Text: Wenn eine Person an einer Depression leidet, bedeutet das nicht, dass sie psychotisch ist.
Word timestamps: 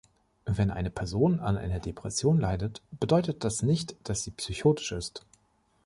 Wenn 0.45 0.71
eine 0.71 0.89
Person 0.89 1.39
an 1.39 1.57
einer 1.57 1.79
Depression 1.79 2.39
leidet, 2.39 2.81
bedeutet 2.99 3.43
das 3.43 3.61
nicht, 3.61 3.95
dass 4.03 4.23
sie 4.23 4.31
psychotisch 4.31 4.93
ist. 4.93 5.27